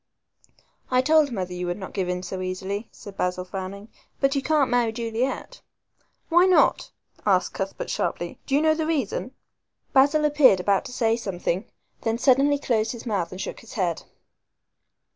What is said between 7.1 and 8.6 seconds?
asked Cuthbert sharply; "do